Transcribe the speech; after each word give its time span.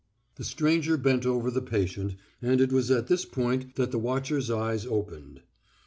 The 0.37 0.43
stranger 0.43 0.97
bent 0.97 1.27
over 1.27 1.51
the 1.51 1.61
patient, 1.61 2.15
and 2.41 2.59
it 2.59 2.71
was 2.73 2.89
at 2.89 3.05
this 3.05 3.23
point 3.23 3.75
that 3.75 3.91
the 3.91 3.99
watcher's 3.99 4.49
eyes 4.49 4.83
opened. 4.83 5.43